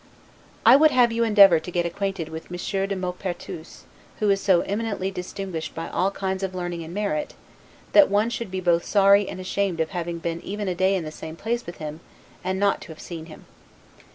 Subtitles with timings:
[0.65, 3.83] I would have you endeavor to get acquainted with Monsieur de Maupertuis,
[4.17, 7.35] who is so eminently distinguished by all kinds of learning and merit,
[7.91, 11.03] that one should be both sorry and ashamed of having been even a day in
[11.03, 11.99] the same place with him,
[12.43, 13.45] and not to have seen him.